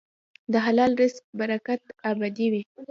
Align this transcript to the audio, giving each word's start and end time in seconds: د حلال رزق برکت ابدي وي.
د 0.51 0.53
حلال 0.65 0.91
رزق 1.01 1.23
برکت 1.39 1.81
ابدي 2.11 2.47
وي. 2.53 2.61